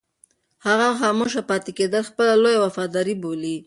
[0.65, 3.55] هغه خاموشه پاتې کېدل خپله لویه وفاداري بولي.